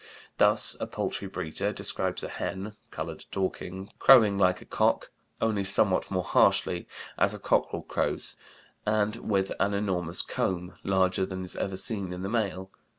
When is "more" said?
6.09-6.23